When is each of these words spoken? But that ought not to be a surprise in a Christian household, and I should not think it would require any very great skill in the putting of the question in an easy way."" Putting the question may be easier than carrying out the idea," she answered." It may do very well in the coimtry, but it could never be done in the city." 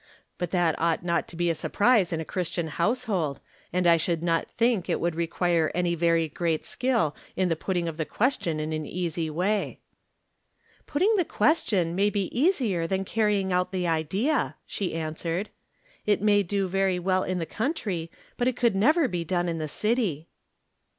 But 0.39 0.49
that 0.49 0.73
ought 0.79 1.05
not 1.05 1.27
to 1.27 1.35
be 1.35 1.47
a 1.51 1.53
surprise 1.53 2.11
in 2.11 2.19
a 2.19 2.25
Christian 2.25 2.69
household, 2.69 3.39
and 3.71 3.85
I 3.85 3.97
should 3.97 4.23
not 4.23 4.49
think 4.49 4.89
it 4.89 4.99
would 4.99 5.13
require 5.13 5.71
any 5.75 5.93
very 5.93 6.27
great 6.27 6.65
skill 6.65 7.15
in 7.35 7.49
the 7.49 7.55
putting 7.55 7.87
of 7.87 7.97
the 7.97 8.05
question 8.05 8.59
in 8.59 8.73
an 8.73 8.87
easy 8.87 9.29
way."" 9.29 9.77
Putting 10.87 11.13
the 11.17 11.23
question 11.23 11.93
may 11.93 12.09
be 12.09 12.35
easier 12.35 12.87
than 12.87 13.05
carrying 13.05 13.53
out 13.53 13.71
the 13.71 13.85
idea," 13.85 14.55
she 14.65 14.95
answered." 14.95 15.51
It 16.07 16.19
may 16.19 16.41
do 16.41 16.67
very 16.67 16.97
well 16.97 17.21
in 17.23 17.37
the 17.37 17.45
coimtry, 17.45 18.09
but 18.37 18.47
it 18.47 18.57
could 18.57 18.75
never 18.75 19.07
be 19.07 19.23
done 19.23 19.47
in 19.47 19.59
the 19.59 19.67
city." 19.67 20.29